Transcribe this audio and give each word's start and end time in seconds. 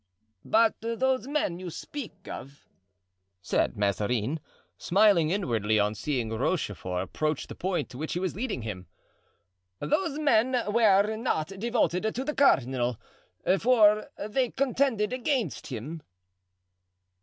"But 0.43 0.77
those 0.81 1.27
men 1.27 1.59
you 1.59 1.69
speak 1.69 2.27
of," 2.27 2.65
said 3.39 3.77
Mazarin, 3.77 4.39
smiling 4.75 5.29
inwardly 5.29 5.77
on 5.77 5.93
seeing 5.93 6.31
Rochefort 6.33 7.03
approach 7.03 7.45
the 7.45 7.53
point 7.53 7.91
to 7.91 7.99
which 7.99 8.13
he 8.13 8.19
was 8.19 8.35
leading 8.35 8.63
him, 8.63 8.87
"those 9.79 10.17
men 10.17 10.57
were 10.73 11.15
not 11.17 11.49
devoted 11.49 12.15
to 12.15 12.23
the 12.23 12.33
cardinal, 12.33 12.99
for 13.59 14.09
they 14.17 14.49
contended 14.49 15.13
against 15.13 15.67
him." 15.67 16.01